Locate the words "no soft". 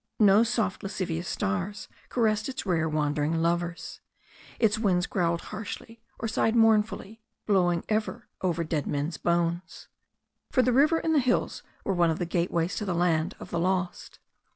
0.19-0.81